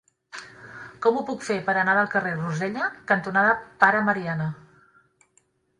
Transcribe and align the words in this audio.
Com 1.05 1.19
ho 1.19 1.25
puc 1.27 1.45
fer 1.49 1.57
per 1.69 1.75
anar 1.81 1.95
al 2.05 2.09
carrer 2.15 2.33
Rosella 2.41 2.89
cantonada 3.13 3.53
Pare 3.85 4.05
Mariana? 4.11 4.51